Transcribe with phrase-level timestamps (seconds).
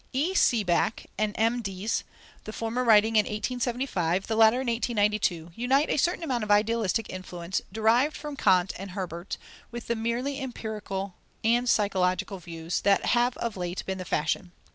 [0.13, 0.33] E.
[0.33, 1.61] Siebeck and M.
[1.61, 2.03] Diez,
[2.45, 7.07] the former writing in 1875, the latter in 1892, unite a certain amount of idealistic
[7.11, 9.37] influence, derived from Kant and Herbart,
[9.69, 14.53] with the merely empirical and psychological views that have of late been the fashion.